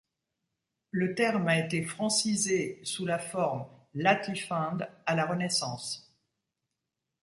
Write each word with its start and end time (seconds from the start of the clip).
Le 0.89 1.13
terme 1.13 1.47
a 1.47 1.59
été 1.59 1.83
francisé 1.83 2.79
sous 2.83 3.05
la 3.05 3.19
forme 3.19 3.67
latifunde 3.93 4.89
à 5.05 5.13
la 5.13 5.27
Renaissance. 5.27 6.17